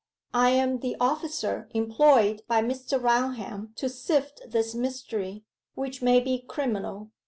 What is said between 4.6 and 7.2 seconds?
mystery which may be criminal.